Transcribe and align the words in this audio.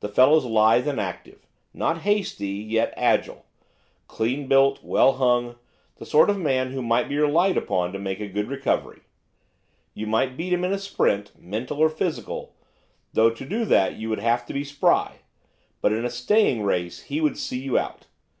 The 0.00 0.08
fellow's 0.08 0.44
lithe 0.44 0.88
and 0.88 0.98
active; 0.98 1.46
not 1.72 1.98
hasty, 1.98 2.48
yet 2.48 2.92
agile; 2.96 3.44
clean 4.08 4.48
built, 4.48 4.82
well 4.82 5.12
hung, 5.18 5.54
the 5.98 6.04
sort 6.04 6.28
of 6.28 6.36
man 6.36 6.72
who 6.72 6.82
might 6.82 7.08
be 7.08 7.16
relied 7.16 7.56
upon 7.56 7.92
to 7.92 8.00
make 8.00 8.18
a 8.18 8.26
good 8.26 8.48
recovery. 8.48 9.02
You 9.94 10.08
might 10.08 10.36
beat 10.36 10.52
him 10.52 10.64
in 10.64 10.72
a 10.72 10.80
sprint, 10.80 11.40
mental 11.40 11.78
or 11.78 11.90
physical 11.90 12.56
though 13.12 13.30
to 13.30 13.44
do 13.44 13.64
that 13.66 13.94
you 13.94 14.08
would 14.08 14.18
have 14.18 14.44
to 14.46 14.52
be 14.52 14.64
spry! 14.64 15.18
but 15.80 15.92
in 15.92 16.04
a 16.04 16.10
staying 16.10 16.64
race 16.64 17.02
he 17.02 17.20
would 17.20 17.38
see 17.38 17.60
you 17.60 17.78
out. 17.78 18.08